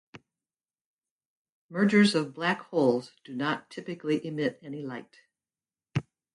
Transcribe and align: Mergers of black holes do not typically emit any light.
Mergers 1.69 2.15
of 2.15 2.33
black 2.33 2.61
holes 2.61 3.11
do 3.23 3.35
not 3.35 3.69
typically 3.69 4.25
emit 4.25 4.57
any 4.63 4.81
light. 4.81 5.17